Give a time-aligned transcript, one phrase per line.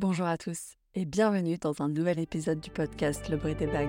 [0.00, 3.88] Bonjour à tous et bienvenue dans un nouvel épisode du podcast Le bruit des vagues.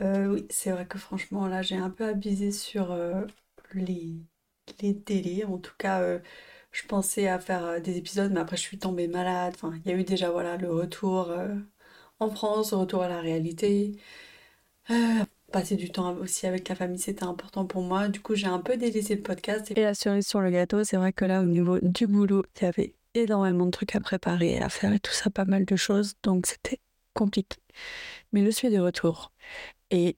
[0.00, 3.24] Euh, oui, c'est vrai que franchement, là, j'ai un peu abusé sur euh,
[3.74, 4.14] les,
[4.80, 5.42] les délais.
[5.44, 6.20] En tout cas, euh,
[6.72, 9.52] je pensais à faire euh, des épisodes, mais après, je suis tombée malade.
[9.54, 11.54] Enfin, il y a eu déjà, voilà, le retour euh,
[12.18, 13.96] en France, le retour à la réalité.
[14.90, 18.08] Euh, passer du temps aussi avec la famille, c'était important pour moi.
[18.08, 19.70] Du coup, j'ai un peu délaissé le podcast.
[19.76, 22.64] Et la cerise sur le gâteau, c'est vrai que là, au niveau du boulot, il
[22.64, 25.76] y avait énormément de trucs à préparer, à faire et tout ça, pas mal de
[25.76, 26.14] choses.
[26.22, 26.80] Donc, c'était
[27.12, 27.58] compliqué.
[28.32, 29.32] Mais je suis de retour.
[29.90, 30.16] Et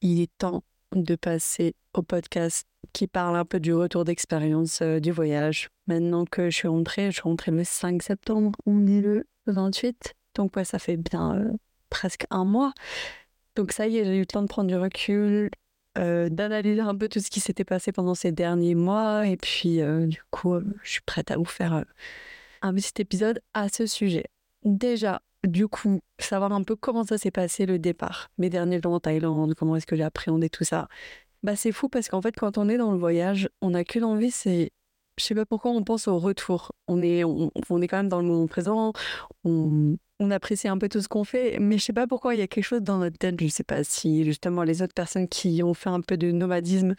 [0.00, 5.00] il est temps de passer au podcast qui parle un peu du retour d'expérience euh,
[5.00, 5.68] du voyage.
[5.86, 10.14] Maintenant que je suis rentrée, je suis rentrée le 5 septembre, on est le 28.
[10.34, 11.52] Donc ça fait bien euh,
[11.90, 12.72] presque un mois.
[13.56, 15.50] Donc ça y est, j'ai eu le temps de prendre du recul,
[15.98, 19.26] euh, d'analyser un peu tout ce qui s'était passé pendant ces derniers mois.
[19.26, 21.84] Et puis du coup, je suis prête à vous faire
[22.62, 24.26] un petit épisode à ce sujet.
[24.64, 28.92] Déjà, du coup, savoir un peu comment ça s'est passé le départ, mes derniers jours
[28.92, 30.88] en Thaïlande, comment est-ce que j'ai appréhendé tout ça.
[31.42, 34.04] Bah c'est fou parce qu'en fait quand on est dans le voyage, on n'a qu'une
[34.04, 34.70] envie, c'est
[35.18, 36.72] je sais pas pourquoi on pense au retour.
[36.88, 38.92] On est on, on est quand même dans le moment présent,
[39.44, 42.38] on, on apprécie un peu tout ce qu'on fait, mais je sais pas pourquoi il
[42.40, 45.28] y a quelque chose dans notre tête, je sais pas si justement les autres personnes
[45.28, 46.94] qui ont fait un peu de nomadisme,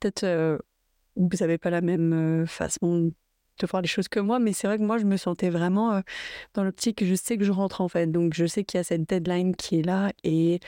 [0.00, 0.58] peut-être euh,
[1.16, 3.12] vous n'avez pas la même euh, façon
[3.60, 5.92] de voir les choses que moi, mais c'est vrai que moi je me sentais vraiment
[5.94, 6.00] euh,
[6.54, 8.84] dans l'optique, je sais que je rentre en fait, donc je sais qu'il y a
[8.84, 10.60] cette deadline qui est là et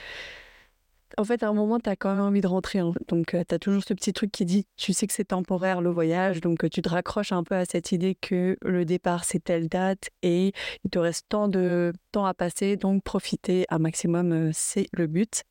[1.17, 2.79] en fait, à un moment, tu as quand même envie de rentrer.
[2.79, 2.93] hein.
[3.07, 5.89] Donc, tu as toujours ce petit truc qui dit, tu sais que c'est temporaire le
[5.89, 9.43] voyage, donc euh, tu te raccroches un peu à cette idée que le départ, c'est
[9.43, 14.31] telle date et il te reste tant de temps à passer, donc profiter un maximum,
[14.31, 15.43] euh, c'est le but.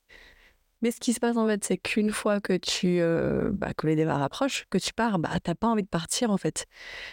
[0.82, 3.86] Mais ce qui se passe en fait, c'est qu'une fois que tu euh, bah, que
[3.86, 6.66] les départs approchent, que tu pars, bah t'as pas envie de partir en fait.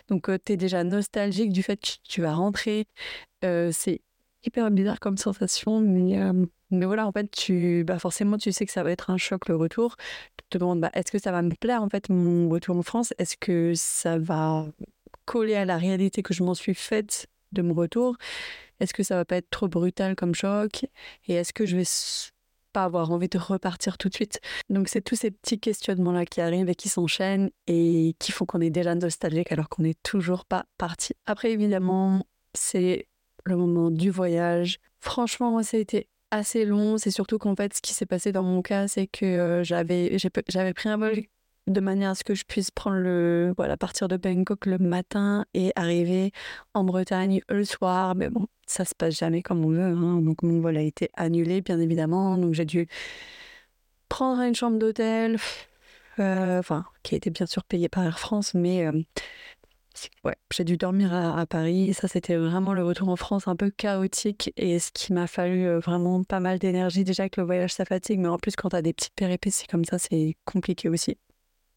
[0.10, 2.86] Donc tu es déjà nostalgique du fait que tu vas rentrer.
[3.46, 4.02] Euh, c'est
[4.44, 8.66] hyper bizarre comme sensation, mais, euh, mais voilà, en fait, tu bah forcément tu sais
[8.66, 9.96] que ça va être un choc le retour.
[10.38, 12.84] Tu te demandes, bah, est-ce que ça va me plaire en fait mon retour en
[12.84, 13.14] France?
[13.18, 14.66] Est-ce que ça va
[15.26, 18.16] coller à la réalité que je m'en suis faite de mon retour?
[18.80, 20.86] Est-ce que ça va pas être trop brutal comme choc?
[21.28, 21.84] Et est-ce que je vais
[22.74, 24.40] pas avoir envie de repartir tout de suite?
[24.70, 28.62] Donc c'est tous ces petits questionnements-là qui arrivent et qui s'enchaînent et qui font qu'on
[28.62, 31.14] est déjà nostalgique alors qu'on n'est toujours pas parti.
[31.26, 33.08] Après évidemment, c'est
[33.44, 34.80] le moment du voyage.
[35.00, 36.98] Franchement, moi ça a été assez long.
[36.98, 40.74] C'est surtout qu'en fait, ce qui s'est passé dans mon cas, c'est que euh, j'avais
[40.74, 41.22] pris un vol
[41.68, 45.46] de manière à ce que je puisse prendre le voilà partir de Bangkok le matin
[45.54, 46.32] et arriver
[46.74, 48.16] en Bretagne le soir.
[48.16, 49.82] Mais bon, ça se passe jamais comme on veut.
[49.82, 50.22] hein.
[50.22, 52.38] Donc mon vol a été annulé, bien évidemment.
[52.38, 52.88] Donc j'ai dû
[54.10, 55.38] prendre une chambre d'hôtel,
[56.20, 58.92] euh, enfin qui a été bien sûr payée par Air France, mais euh,
[60.24, 61.94] ouais, j'ai dû dormir à, Paris.
[61.94, 65.66] Ça, c'était vraiment le retour en France un peu chaotique et ce qui m'a fallu
[65.66, 67.04] euh, vraiment pas mal d'énergie.
[67.04, 69.86] Déjà que le voyage, ça fatigue, mais en plus quand t'as des petites péripéties comme
[69.86, 71.18] ça, c'est compliqué aussi.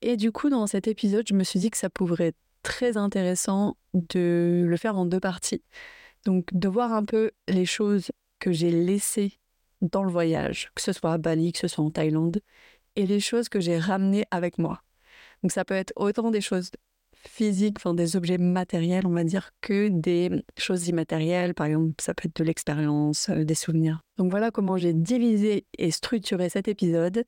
[0.03, 2.97] Et du coup, dans cet épisode, je me suis dit que ça pourrait être très
[2.97, 5.63] intéressant de le faire en deux parties.
[6.25, 9.39] Donc, de voir un peu les choses que j'ai laissées
[9.83, 12.41] dans le voyage, que ce soit à Bali, que ce soit en Thaïlande,
[12.97, 14.83] et les choses que j'ai ramenées avec moi.
[15.43, 16.71] Donc, ça peut être autant des choses
[17.29, 21.55] physiques, enfin des objets matériels, on va dire, que des choses immatérielles.
[21.55, 24.01] Par exemple, ça peut être de l'expérience, euh, des souvenirs.
[24.19, 27.25] Donc, voilà comment j'ai divisé et structuré cet épisode.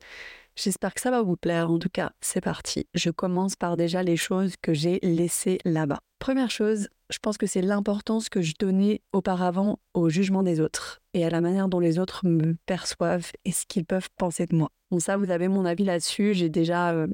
[0.56, 1.70] J'espère que ça va vous plaire.
[1.70, 2.86] En tout cas, c'est parti.
[2.94, 5.98] Je commence par déjà les choses que j'ai laissées là-bas.
[6.18, 11.00] Première chose, je pense que c'est l'importance que je donnais auparavant au jugement des autres
[11.12, 14.56] et à la manière dont les autres me perçoivent et ce qu'ils peuvent penser de
[14.56, 14.70] moi.
[14.90, 16.32] Bon, ça, vous avez mon avis là-dessus.
[16.32, 17.06] J'ai déjà euh,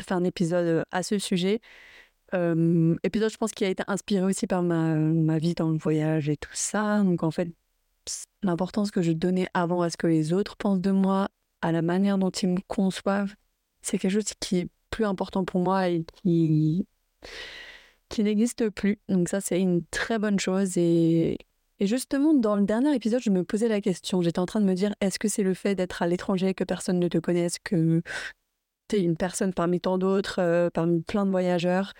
[0.00, 1.60] fait un épisode euh, à ce sujet.
[2.32, 6.28] Épisode, je pense, qui a été inspiré aussi par ma, ma vie dans le voyage
[6.28, 7.02] et tout ça.
[7.02, 7.48] Donc, en fait,
[8.42, 11.28] l'importance que je donnais avant à ce que les autres pensent de moi,
[11.62, 13.34] à la manière dont ils me conçoivent,
[13.82, 16.86] c'est quelque chose qui est plus important pour moi et qui,
[18.08, 18.98] qui n'existe plus.
[19.08, 20.76] Donc ça, c'est une très bonne chose.
[20.76, 21.38] Et,
[21.78, 24.22] et justement, dans le dernier épisode, je me posais la question.
[24.22, 26.64] J'étais en train de me dire, est-ce que c'est le fait d'être à l'étranger, que
[26.64, 28.02] personne ne te connaisse, que
[28.88, 31.92] tu es une personne parmi tant d'autres, euh, parmi plein de voyageurs,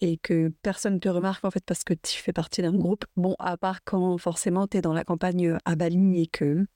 [0.00, 3.04] et que personne ne te remarque en fait parce que tu fais partie d'un groupe.
[3.16, 6.66] Bon, à part quand forcément tu es dans la campagne euh, à Bali et que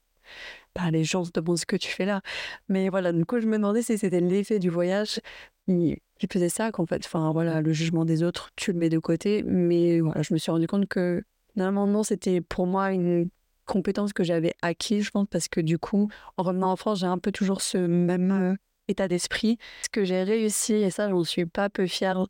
[0.75, 2.23] bah, les gens se demandent ce que tu fais là.
[2.69, 5.21] Mais voilà, du coup, je me demandais si c'était l'effet du voyage.
[5.67, 8.91] qui, qui faisait ça, qu'en fait, enfin voilà, le jugement des autres, tu le mets
[8.91, 9.43] de côté.
[9.45, 11.23] Mais voilà, je me suis rendu compte que
[11.55, 13.29] finalement, non, c'était pour moi une
[13.67, 17.07] compétence que j'avais acquise, je pense, parce que du coup, en revenant en France, j'ai
[17.07, 18.55] un peu toujours ce même euh,
[18.91, 19.59] état d'esprit.
[19.83, 22.27] Ce que j'ai réussi, et ça, j'en suis pas peu fière,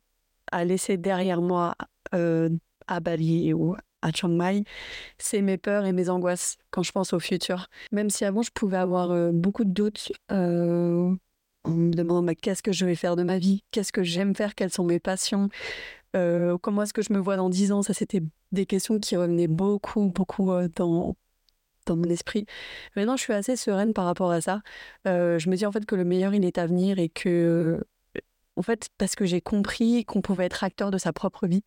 [0.51, 1.75] à laisser derrière moi
[2.13, 2.49] euh,
[2.87, 4.63] à Bali ou à Chiang Mai,
[5.17, 7.67] c'est mes peurs et mes angoisses quand je pense au futur.
[7.91, 12.71] Même si avant, je pouvais avoir euh, beaucoup de doutes en me demandant qu'est-ce que
[12.71, 15.49] je vais faire de ma vie, qu'est-ce que j'aime faire, quelles sont mes passions,
[16.13, 17.83] comment est-ce que je me vois dans dix ans?
[17.83, 21.15] Ça, c'était des questions qui revenaient beaucoup, beaucoup dans,
[21.95, 22.45] mon esprit.
[22.95, 24.61] Maintenant, je suis assez sereine par rapport à ça.
[25.07, 27.83] Euh, je me dis en fait que le meilleur, il est à venir et que,
[28.55, 31.63] en fait, parce que j'ai compris qu'on pouvait être acteur de sa propre vie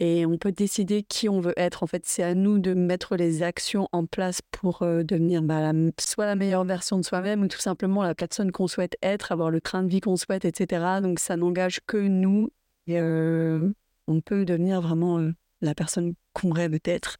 [0.00, 1.82] et on peut décider qui on veut être.
[1.82, 5.72] En fait, c'est à nous de mettre les actions en place pour euh, devenir bah,
[5.98, 9.50] soit la meilleure version de soi-même ou tout simplement la personne qu'on souhaite être, avoir
[9.50, 11.00] le train de vie qu'on souhaite, etc.
[11.02, 12.50] Donc, ça n'engage que nous
[12.96, 13.70] euh,
[14.06, 15.20] on peut devenir vraiment
[15.60, 17.18] la personne qu'on rêve d'être.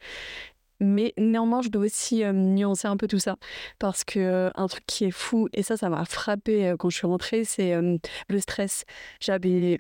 [0.81, 3.37] Mais néanmoins, je dois aussi euh, nuancer un peu tout ça.
[3.79, 6.91] Parce que euh, un truc qui est fou, et ça, ça m'a frappé euh, quand
[6.91, 7.75] je suis rentrée, c'est
[8.29, 8.85] le stress.
[9.21, 9.79] J'avais.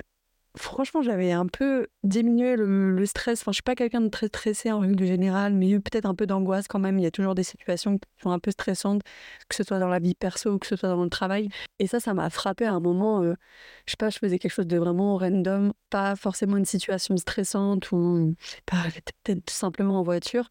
[0.56, 3.42] Franchement, j'avais un peu diminué le, stress.
[3.42, 6.26] Enfin, je suis pas quelqu'un de très stressé en règle générale, mais peut-être un peu
[6.26, 6.98] d'angoisse quand même.
[6.98, 9.02] Il y a toujours des situations qui sont un peu stressantes,
[9.48, 11.48] que ce soit dans la vie perso ou que ce soit dans le travail.
[11.78, 13.22] Et ça, ça m'a frappé à un moment.
[13.22, 13.34] je
[13.86, 18.34] sais pas, je faisais quelque chose de vraiment random, pas forcément une situation stressante ou
[18.66, 20.48] peut-être simplement en voiture.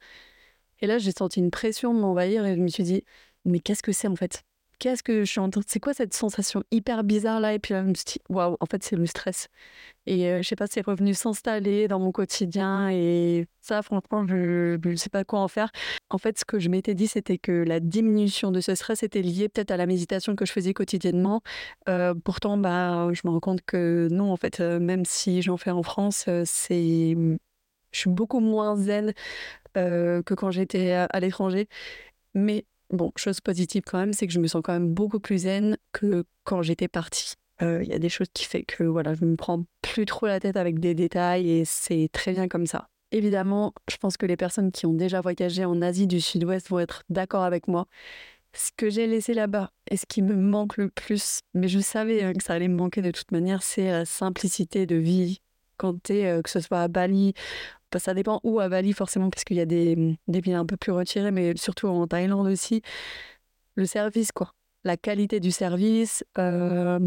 [0.81, 3.03] Et là, j'ai senti une pression m'envahir et je me suis dit,
[3.45, 4.43] mais qu'est-ce que c'est en fait?
[4.79, 7.53] Qu'est-ce que je suis en train C'est quoi cette sensation hyper bizarre là?
[7.53, 9.47] Et puis là, je me suis dit, waouh, en fait, c'est le stress.
[10.05, 14.77] Et euh, je sais pas, c'est revenu s'installer dans mon quotidien et ça, franchement, je
[14.87, 15.71] ne sais pas quoi en faire.
[16.11, 19.23] En fait, ce que je m'étais dit, c'était que la diminution de ce stress était
[19.23, 21.41] liée peut-être à la méditation que je faisais quotidiennement.
[21.89, 25.57] Euh, pourtant, bah, je me rends compte que non, en fait, euh, même si j'en
[25.57, 27.15] fais en France, c'est
[27.91, 29.13] je suis beaucoup moins zen
[29.77, 31.67] euh, que quand j'étais à, l'étranger.
[32.33, 35.39] Mais bon, chose positive quand même, c'est que je me sens quand même beaucoup plus
[35.39, 37.35] zen que quand j'étais partie.
[37.61, 40.27] Euh, il y a des choses qui fait que voilà, je me prends plus trop
[40.27, 42.89] la tête avec des détails et c'est très bien comme ça.
[43.11, 46.79] Évidemment, je pense que les personnes qui ont déjà voyagé en Asie du Sud-Ouest vont
[46.79, 47.87] être d'accord avec moi.
[48.53, 52.23] Ce que j'ai laissé là-bas et ce qui me manque le plus, mais je savais
[52.23, 55.41] hein, que ça allait me manquer de toute manière, c'est la simplicité de vie.
[55.77, 57.33] Quand tu es, euh, que ce soit à Bali
[57.95, 60.77] ça dépend où à Bali, forcément, parce qu'il y a des, des villes un peu
[60.77, 62.81] plus retirées, mais surtout en Thaïlande aussi.
[63.75, 64.53] Le service, quoi.
[64.83, 66.99] La qualité du service, euh,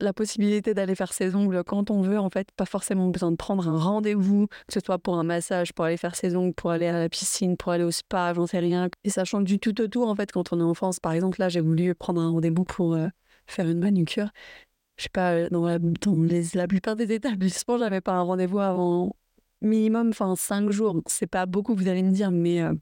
[0.00, 3.36] la possibilité d'aller faire ses ongles quand on veut, en fait, pas forcément besoin de
[3.36, 6.70] prendre un rendez-vous, que ce soit pour un massage, pour aller faire ses ongles, pour
[6.70, 8.88] aller à la piscine, pour aller au spa, j'en sais rien.
[9.04, 11.00] Et ça change du tout au tout, en fait, quand on est en France.
[11.00, 13.08] Par exemple, là, j'ai voulu prendre un rendez-vous pour euh,
[13.46, 14.30] faire une manucure.
[14.96, 15.78] Je sais pas, dans, la,
[16.54, 19.16] la plupart des établissements, j'avais pas un rendez-vous avant
[19.62, 21.00] minimum, enfin, cinq jours.
[21.06, 22.74] C'est pas beaucoup, vous allez me dire, mais euh,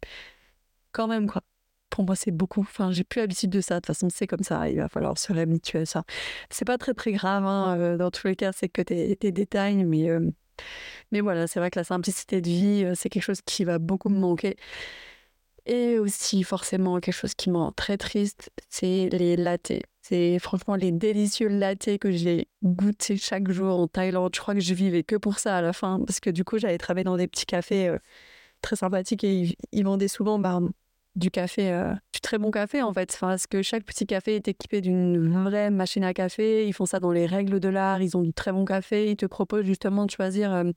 [0.92, 1.42] quand même, quoi.
[1.90, 2.60] Pour moi, c'est beaucoup.
[2.60, 3.76] Enfin, j'ai plus l'habitude de ça.
[3.76, 4.68] De toute façon, c'est comme ça.
[4.70, 6.04] Il va falloir se réhabituer à ça.
[6.50, 7.44] C'est pas très, très grave.
[7.46, 9.84] Hein, euh, dans tous les cas, c'est que tes, tes, détails.
[9.84, 10.30] Mais, euh,
[11.12, 14.10] mais voilà, c'est vrai que la simplicité de vie, c'est quelque chose qui va beaucoup
[14.10, 14.56] me manquer.
[15.66, 19.82] Et aussi, forcément, quelque chose qui me rend très triste, c'est les latés.
[20.08, 24.30] C'est franchement les délicieux latés que j'ai goûtés chaque jour en Thaïlande.
[24.34, 26.56] Je crois que je vivais que pour ça à la fin, parce que du coup,
[26.56, 27.98] j'allais travailler dans des petits cafés euh,
[28.62, 30.60] très sympathiques et ils, vendaient souvent bah,
[31.14, 33.12] du café, euh, du très bon café en fait.
[33.14, 36.66] Enfin, parce que chaque petit café est équipé d'une vraie machine à café.
[36.66, 38.00] Ils font ça dans les règles de l'art.
[38.00, 39.10] Ils ont du très bon café.
[39.10, 40.70] Ils te proposent justement de choisir euh,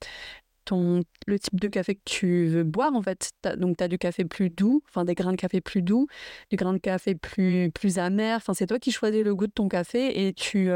[0.65, 3.31] ton, le type de café que tu veux boire, en fait.
[3.57, 6.07] donc, tu as du café plus doux, enfin des grains de café plus doux,
[6.49, 8.37] du grain de café plus, plus amer.
[8.37, 10.69] Enfin, c'est toi qui choisis le goût de ton café et tu,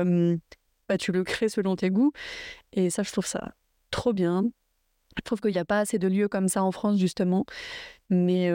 [0.90, 2.12] bah, tu le crées selon tes goûts.
[2.74, 3.54] Et ça, je trouve ça
[3.92, 4.44] trop bien.
[5.18, 7.46] Je trouve qu'il n'y a pas assez de lieux comme ça en France, justement.
[8.10, 8.52] Mais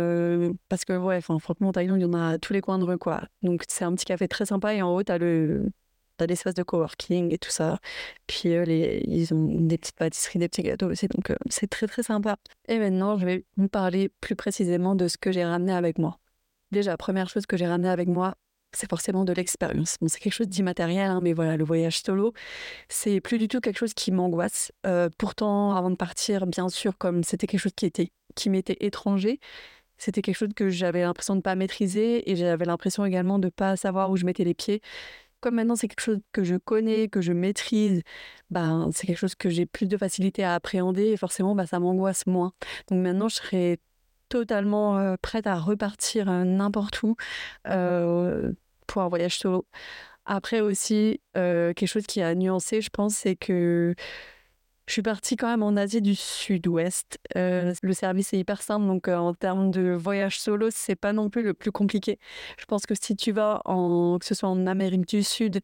[0.69, 2.85] parce que, ouais, franchement, en Thaïlande, il y en a à tous les coins de
[2.85, 3.23] rue, quoi.
[3.43, 4.75] Donc, c'est un petit café très sympa.
[4.75, 5.71] Et en haut, tu as le,
[6.21, 7.79] t'as des espaces de coworking et tout ça.
[8.27, 11.69] Puis euh, les, ils ont des petites pâtisseries, des petits gâteaux aussi, donc euh, c'est
[11.69, 12.37] très très sympa.
[12.69, 16.19] Et maintenant, je vais vous parler plus précisément de ce que j'ai ramené avec moi.
[16.73, 18.35] Déjà, première chose que j'ai ramené avec moi,
[18.73, 19.97] c'est forcément de l'expérience.
[20.07, 22.33] C'est quelque chose d'immatériel, hein, mais voilà, le voyage solo,
[22.89, 24.73] c'est plus du tout quelque chose qui m'angoisse.
[24.87, 28.77] Euh, pourtant, avant de partir, bien sûr, comme c'était quelque chose qui était qui m'était
[28.81, 29.41] étranger,
[29.99, 33.77] c'était quelque chose que j'avais l'impression de pas maîtriser et j'avais l'impression également de pas
[33.77, 34.81] savoir où je mettais les pieds
[35.41, 38.03] comme maintenant c'est quelque chose que je connais, que je maîtrise,
[38.51, 41.79] ben, c'est quelque chose que j'ai plus de facilité à appréhender et forcément bah, ça
[41.81, 42.53] m'angoisse moins.
[42.89, 43.79] Donc maintenant je serais
[44.29, 47.17] totalement euh, prête à repartir n'importe où
[47.69, 48.53] euh,
[48.87, 49.67] pour un voyage solo.
[50.27, 53.95] Après aussi, quelque chose qui a nuancé, je pense, c'est que
[54.91, 57.21] je suis partie quand même en Asie du Sud-Ouest.
[57.37, 61.13] Euh, le service est hyper simple, donc euh, en termes de voyage solo, c'est pas
[61.13, 62.19] non plus le plus compliqué.
[62.59, 65.61] Je pense que si tu vas en, que ce soit en Amérique du Sud,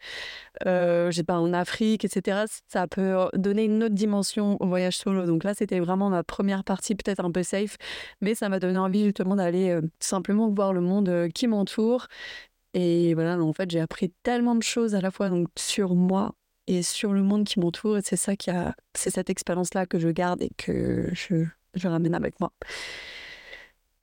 [0.65, 5.27] euh, pas en Afrique, etc., ça peut donner une autre dimension au voyage solo.
[5.27, 7.79] Donc là, c'était vraiment ma première partie, peut-être un peu safe,
[8.21, 12.07] mais ça m'a donné envie justement d'aller simplement voir le monde qui m'entoure.
[12.75, 16.37] Et voilà, en fait, j'ai appris tellement de choses à la fois donc sur moi
[16.67, 17.99] et sur le monde qui m'entoure.
[17.99, 21.45] Et c'est ça qui a, c'est cette expérience-là que je garde et que je,
[21.75, 22.53] je ramène avec moi.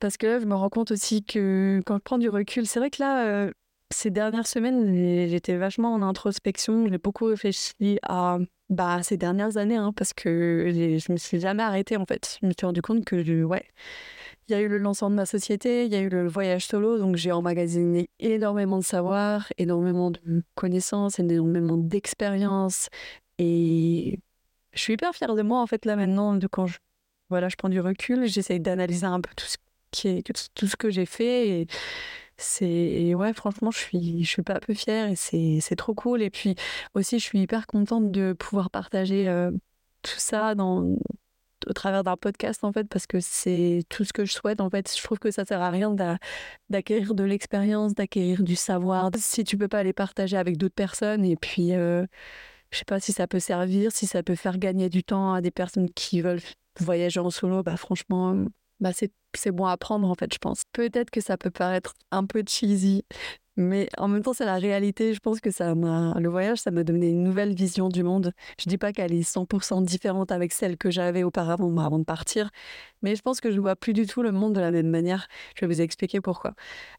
[0.00, 2.78] Parce que là, je me rends compte aussi que quand je prends du recul, c'est
[2.78, 3.50] vrai que là, euh,
[3.90, 6.86] ces dernières semaines, j'étais vachement en introspection.
[6.88, 11.62] J'ai beaucoup réfléchi à bah, ces dernières années, hein, parce que je me suis jamais
[11.62, 12.38] arrêtée en fait.
[12.42, 13.64] Je me suis rendu compte que, ouais,
[14.48, 16.66] il y a eu le lancement de ma société, il y a eu le voyage
[16.66, 22.88] solo, donc j'ai emmagasiné énormément de savoir, énormément de connaissances, énormément d'expérience.
[23.38, 24.18] Et
[24.72, 26.78] je suis hyper fière de moi, en fait, là maintenant, de quand je,
[27.30, 29.56] voilà, je prends du recul, j'essaye d'analyser un peu tout ce,
[29.90, 30.22] qui est,
[30.54, 31.48] tout, ce que j'ai fait.
[31.48, 31.66] Et
[32.36, 35.94] c'est, ouais, franchement, je suis, je suis pas un peu fière et c'est, c'est trop
[35.94, 36.22] cool.
[36.22, 36.54] Et puis
[36.94, 39.50] aussi, je suis hyper contente de pouvoir partager euh,
[40.02, 40.96] tout ça dans
[41.68, 44.70] au travers d'un podcast en fait parce que c'est tout ce que je souhaite en
[44.70, 44.92] fait.
[44.96, 45.94] Je trouve que ça sert à rien
[46.70, 49.10] d'acquérir de l'expérience d'acquérir du savoir.
[49.16, 52.06] Si tu peux pas les partager avec d'autres personnes et puis euh,
[52.70, 55.40] je sais pas si ça peut servir si ça peut faire gagner du temps à
[55.40, 56.40] des personnes qui veulent
[56.80, 58.36] voyager en solo bah franchement
[58.80, 60.62] bah c'est bon à prendre en fait je pense.
[60.72, 63.04] Peut-être que ça peut paraître un peu cheesy
[63.56, 65.14] mais en même temps, c'est la réalité.
[65.14, 68.32] Je pense que ça m'a, le voyage, ça m'a donné une nouvelle vision du monde.
[68.60, 72.50] Je dis pas qu'elle est 100% différente avec celle que j'avais auparavant, avant de partir,
[73.02, 75.28] mais je pense que je vois plus du tout le monde de la même manière.
[75.56, 76.54] Je vais vous expliquer pourquoi.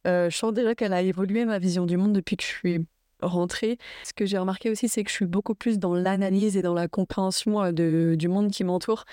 [0.07, 2.85] Euh, je sens déjà qu'elle a évolué ma vision du monde depuis que je suis
[3.21, 3.77] rentrée.
[4.03, 6.73] Ce que j'ai remarqué aussi, c'est que je suis beaucoup plus dans l'analyse et dans
[6.73, 9.05] la compréhension euh, de, du monde qui m'entoure.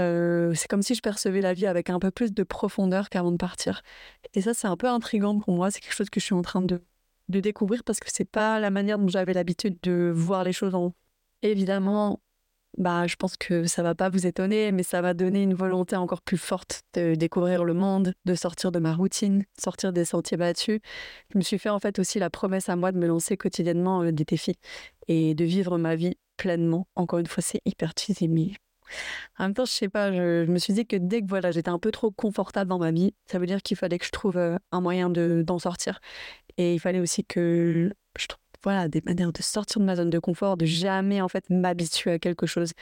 [0.00, 3.32] Euh, c'est comme si je percevais la vie avec un peu plus de profondeur qu'avant
[3.32, 3.82] de partir.
[4.34, 5.70] Et ça, c'est un peu intriguant pour moi.
[5.70, 6.80] C'est quelque chose que je suis en train de,
[7.28, 10.94] découvrir parce que c'est pas la manière dont j'avais l'habitude de voir les choses en.
[11.42, 12.20] Évidemment,
[12.76, 15.96] bah, je pense que ça va pas vous étonner, mais ça va donner une volonté
[15.96, 20.36] encore plus forte de découvrir le monde, de sortir de ma routine, sortir des sentiers
[20.36, 20.80] battus.
[21.32, 24.02] Je me suis fait en fait aussi la promesse à moi de me lancer quotidiennement
[24.02, 24.58] euh, des défis
[25.08, 26.88] et de vivre ma vie pleinement.
[26.96, 28.28] Encore une fois, c'est hyper cheesy,
[29.38, 31.68] en même temps, je sais pas, je, me suis dit que dès que voilà, j'étais
[31.68, 34.36] un peu trop confortable dans ma vie, ça veut dire qu'il fallait que je trouve
[34.36, 36.00] euh, un moyen de, d'en sortir.
[36.58, 40.10] Et il fallait aussi que je trouve voilà, des manières de sortir de ma zone
[40.10, 42.72] de confort, de jamais en fait m'habituer à quelque chose.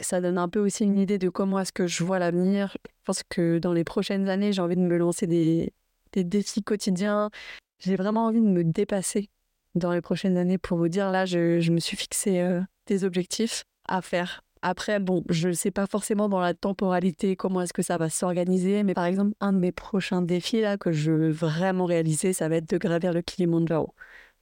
[0.00, 2.76] Ça donne un peu aussi une idée de comment est-ce que je vois l'avenir.
[2.84, 5.72] Je pense que dans les prochaines années, j'ai envie de me lancer des,
[6.12, 7.30] des défis quotidiens.
[7.78, 9.30] J'ai vraiment envie de me dépasser
[9.74, 13.04] dans les prochaines années pour vous dire là, je, je me suis fixé euh, des
[13.04, 17.72] objectifs à faire après, bon, je ne sais pas forcément dans la temporalité comment est-ce
[17.72, 21.12] que ça va s'organiser, mais par exemple, un de mes prochains défis là que je
[21.12, 23.94] veux vraiment réaliser, ça va être de gravir le Kilimanjaro.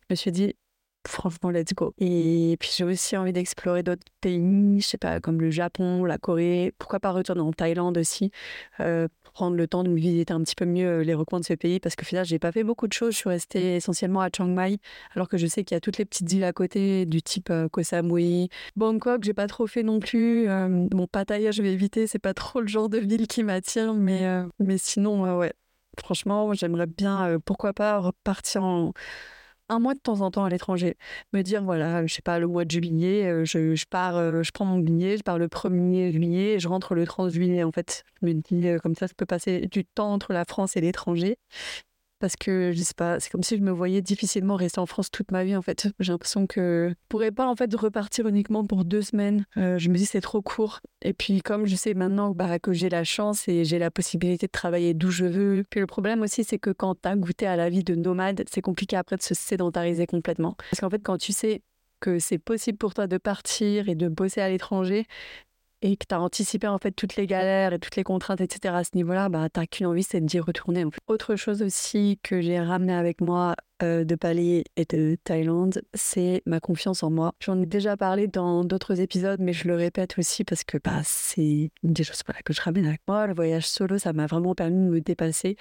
[0.02, 0.56] Je me suis dit,
[1.06, 1.94] franchement, let's go.
[1.98, 6.18] Et puis j'ai aussi envie d'explorer d'autres pays, je sais pas, comme le Japon, la
[6.18, 8.30] Corée, pourquoi pas retourner en Thaïlande aussi,
[8.80, 9.08] euh,
[9.38, 11.54] prendre le temps de me visiter un petit peu mieux euh, les recoins de ce
[11.54, 14.30] pays, parce que finalement, j'ai pas fait beaucoup de choses, je suis restée essentiellement à
[14.36, 14.78] Chiang Mai,
[15.14, 17.50] alors que je sais qu'il y a toutes les petites îles à côté, du type
[17.50, 21.72] euh, Koh Samui, Bangkok, j'ai pas trop fait non plus, euh, bon, Pattaya, je vais
[21.72, 24.26] éviter, c'est pas trop le genre de ville qui m'attire, mais,
[24.58, 25.52] mais sinon, ouais,
[26.00, 28.92] franchement, j'aimerais bien, pourquoi pas, repartir en
[29.68, 30.96] un mois de temps en temps à l'étranger.
[31.32, 34.50] Me dire, voilà, je sais pas, le mois de juillet, euh, je, pars, euh, je
[34.52, 37.62] prends mon billet, je pars le 1er juillet et je rentre le 30 juillet.
[37.64, 40.44] En fait, je me dis, euh, comme ça, je peux passer du temps entre la
[40.44, 41.38] France et l'étranger
[42.18, 45.10] parce que je sais pas, c'est comme si je me voyais difficilement rester en France
[45.10, 45.88] toute ma vie en fait.
[46.00, 49.44] J'ai l'impression que je pourrais pas en fait repartir uniquement pour deux semaines.
[49.56, 50.80] Euh, je me dis c'est trop court.
[51.02, 54.46] Et puis comme je sais maintenant bah, que j'ai la chance et j'ai la possibilité
[54.46, 55.64] de travailler d'où je veux.
[55.70, 58.44] Puis le problème aussi c'est que quand tu as goûté à la vie de nomade,
[58.50, 60.56] c'est compliqué après de se sédentariser complètement.
[60.70, 61.62] Parce qu'en fait quand tu sais
[62.00, 65.06] que c'est possible pour toi de partir et de bosser à l'étranger,
[65.82, 68.76] et que tu as anticipé en fait toutes les galères et toutes les contraintes, etc.
[68.76, 70.84] à ce niveau-là, bah, tu qu'une envie, c'est d'y retourner.
[71.06, 76.42] Autre chose aussi que j'ai ramené avec moi euh, de Bali et de Thaïlande, c'est
[76.46, 77.34] ma confiance en moi.
[77.40, 81.00] J'en ai déjà parlé dans d'autres épisodes, mais je le répète aussi parce que bah,
[81.04, 83.26] c'est des choses que je ramène avec moi.
[83.26, 85.56] Le voyage solo, ça m'a vraiment permis de me dépasser.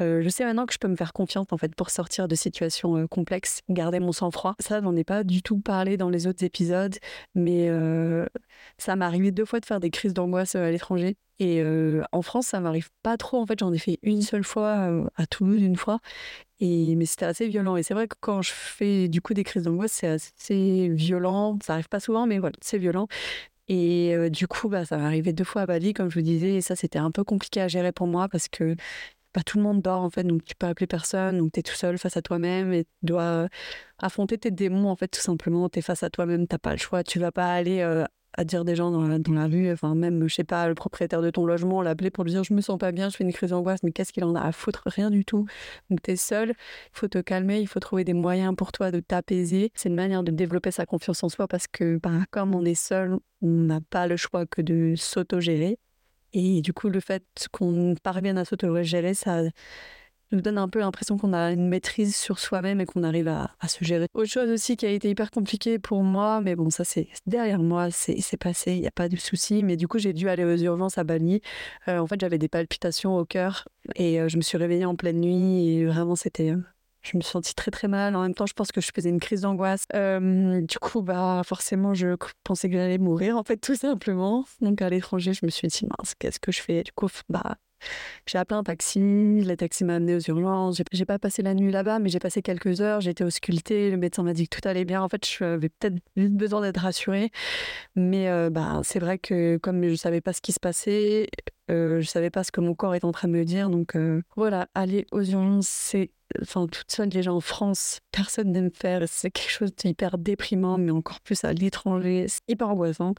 [0.00, 2.34] Euh, je sais maintenant que je peux me faire confiance en fait pour sortir de
[2.34, 4.54] situations euh, complexes, garder mon sang-froid.
[4.60, 6.96] Ça, j'en ai pas du tout parlé dans les autres épisodes,
[7.34, 7.70] mais
[8.78, 11.62] ça m'est arrivé deux fois de faire des crises d'angoisse à l'étranger Et
[12.12, 13.38] en France, ça m'arrive pas trop.
[13.38, 15.98] En fait, j'en ai fait une seule fois à Toulouse, une fois.
[16.60, 17.76] Et, mais c'était assez violent.
[17.76, 21.58] Et c'est vrai que quand je fais du coup des crises d'angoisse, c'est assez violent.
[21.64, 23.08] Ça arrive pas souvent, mais voilà, c'est violent.
[23.68, 26.54] Et du coup, bah, ça m'est arrivé deux fois à Bali, comme je vous disais.
[26.56, 28.76] Et ça, c'était un peu compliqué à gérer pour moi parce que
[29.34, 31.62] bah, tout le monde dort en fait, donc tu peux appeler personne, donc tu es
[31.62, 33.48] tout seul face à toi-même et tu dois
[33.98, 35.68] affronter tes démons en fait, tout simplement.
[35.68, 37.02] Tu es face à toi-même, t'as pas le choix.
[37.02, 37.82] Tu vas pas aller
[38.44, 41.22] dire des gens dans la, dans la rue, enfin même, je sais pas, le propriétaire
[41.22, 43.32] de ton logement, l'appeler pour lui dire je me sens pas bien, je fais une
[43.32, 44.82] crise d'angoisse, mais qu'est-ce qu'il en a à foutre?
[44.86, 45.46] Rien du tout.
[45.90, 46.54] Donc tu es seul, il
[46.92, 49.70] faut te calmer, il faut trouver des moyens pour toi de t'apaiser.
[49.74, 52.74] C'est une manière de développer sa confiance en soi parce que bah, comme on est
[52.74, 55.78] seul, on n'a pas le choix que de s'autogérer.
[56.32, 59.42] Et du coup, le fait qu'on parvienne à s'autogérer, ça
[60.32, 63.50] nous donne un peu l'impression qu'on a une maîtrise sur soi-même et qu'on arrive à,
[63.68, 64.06] se gérer.
[64.14, 67.60] Autre chose aussi qui a été hyper compliqué pour moi, mais bon, ça c'est derrière
[67.60, 69.62] moi, c'est passé, il n'y a pas de souci.
[69.62, 71.40] Mais du coup, j'ai dû aller aux urgences à Bali.
[71.88, 74.96] Euh, en fait, j'avais des palpitations au cœur et euh, je me suis réveillée en
[74.96, 76.50] pleine nuit et vraiment, c'était.
[76.50, 76.62] Euh,
[77.02, 78.14] je me suis très très mal.
[78.14, 79.86] En même temps, je pense que je faisais une crise d'angoisse.
[79.90, 84.44] du coup, bah forcément, je pensais que j'allais mourir, en fait, tout simplement.
[84.60, 86.84] Donc à l'étranger, je me suis dit, mince, qu'est-ce que je fais?
[86.84, 87.56] Du coup, bah
[88.26, 90.82] j'ai appelé un taxi, le taxi m'a amené aux urgences.
[90.92, 93.00] J'ai pas passé la nuit là-bas, mais j'ai passé quelques heures.
[93.00, 93.90] J'ai été auscultée.
[93.90, 95.02] Le médecin m'a dit que tout allait bien.
[95.02, 97.30] En fait, j'avais peut-être besoin d'être rassurée.
[97.96, 101.28] Mais euh, bah, c'est vrai que comme je savais pas ce qui se passait,
[101.70, 103.70] euh, je savais pas ce que mon corps est en train de me dire.
[103.70, 106.10] Donc euh, voilà, aller aux urgences, c'est
[106.40, 109.02] enfin, toute seule déjà en France, personne n'aime faire.
[109.06, 112.26] C'est quelque chose d'hyper déprimant, mais encore plus à l'étranger.
[112.28, 113.14] C'est hyper angoissant.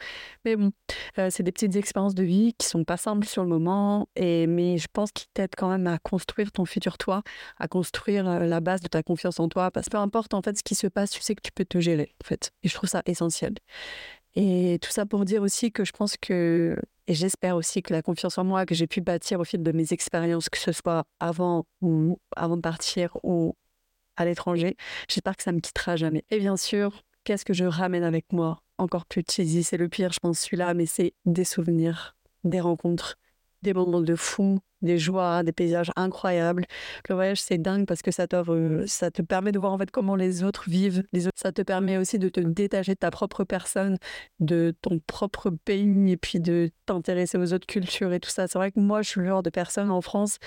[0.46, 0.72] Mais bon,
[1.20, 4.48] euh, c'est des petites expériences de vie qui sont pas simples sur le moment, et,
[4.48, 7.24] mais je pense qu'ils t'aident quand même à construire ton futur toi,
[7.58, 9.72] à construire euh, la base de ta confiance en toi.
[9.72, 11.66] Parce que peu importe en fait ce qui se passe, tu sais que tu peux
[11.66, 12.52] te gérer, en fait.
[12.64, 13.56] Et je trouve ça essentiel.
[14.36, 16.76] Et tout ça pour dire aussi que je pense que,
[17.08, 19.72] et j'espère aussi que la confiance en moi que j'ai pu bâtir au fil de
[19.72, 23.56] mes expériences, que ce soit avant ou avant de partir ou
[24.18, 24.76] à l'étranger,
[25.08, 26.24] j'espère que ça me quittera jamais.
[26.32, 30.12] Et bien sûr, qu'est-ce que je ramène avec moi Encore plus cheesy, c'est le pire,
[30.12, 33.18] je pense, celui-là, mais c'est des souvenirs, des rencontres,
[33.64, 36.66] des moments de fou, des joies, des paysages incroyables.
[37.10, 38.28] Le voyage, c'est dingue parce que ça,
[38.86, 41.04] ça te permet de voir en fait comment les autres vivent.
[41.14, 43.98] Les autres, ça te permet aussi de te détacher de ta propre personne,
[44.40, 48.48] de ton propre pays et puis de t'intéresser aux autres cultures et tout ça.
[48.48, 50.38] C'est vrai que moi, je suis le genre de personne en France.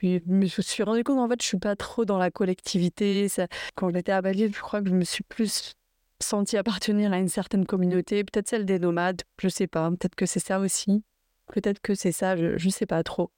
[0.00, 3.26] Je me suis rendu compte, en fait, je suis pas trop dans la collectivité.
[3.74, 5.74] Quand j'étais à Bali, je crois que je me suis plus
[6.20, 10.26] sentie appartenir à une certaine communauté, peut-être celle des nomades, je sais pas, peut-être que
[10.26, 11.04] c'est ça aussi.
[11.52, 13.30] Peut-être que c'est ça, je ne sais pas trop.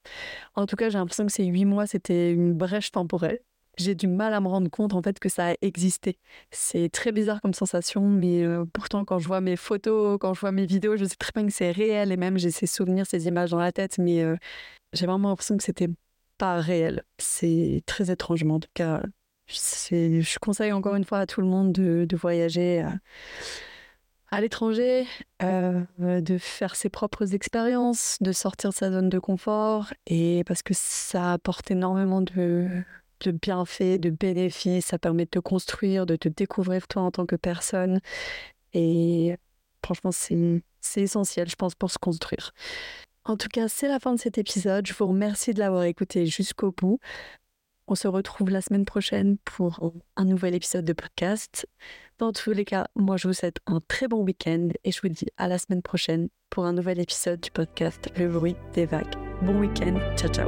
[0.54, 3.40] En tout cas, j'ai l'impression que ces huit mois, c'était une brèche temporelle.
[3.78, 6.18] J'ai du mal à me rendre compte en fait que ça a existé.
[6.50, 8.44] C'est très bizarre comme sensation, mais
[8.74, 11.46] pourtant quand je vois mes photos, quand je vois mes vidéos, je sais très bien
[11.46, 14.22] que c'est réel et même j'ai ces souvenirs, ces images dans la tête, mais
[14.92, 15.88] j'ai vraiment l'impression que c'était
[16.36, 17.04] pas réel.
[17.18, 19.02] C'est très étrange, mais en tout cas,
[19.46, 22.84] je conseille encore une fois à tout le monde de, de voyager
[24.30, 25.06] à l'étranger,
[25.42, 30.62] euh, de faire ses propres expériences, de sortir de sa zone de confort, et parce
[30.62, 32.68] que ça apporte énormément de,
[33.20, 37.26] de bienfaits, de bénéfices, ça permet de te construire, de te découvrir toi en tant
[37.26, 38.00] que personne,
[38.72, 39.36] et
[39.84, 40.62] franchement c'est
[40.96, 42.52] essentiel, je pense, pour se construire.
[43.24, 44.86] En tout cas, c'est la fin de cet épisode.
[44.86, 46.98] Je vous remercie de l'avoir écouté jusqu'au bout.
[47.90, 51.66] On se retrouve la semaine prochaine pour un nouvel épisode de podcast.
[52.18, 55.08] Dans tous les cas, moi je vous souhaite un très bon week-end et je vous
[55.08, 59.16] dis à la semaine prochaine pour un nouvel épisode du podcast Le bruit des vagues.
[59.42, 60.46] Bon week-end, ciao ciao.